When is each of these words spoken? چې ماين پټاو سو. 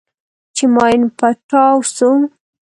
چې 0.55 0.63
ماين 0.73 1.01
پټاو 1.17 1.77
سو. 1.95 2.09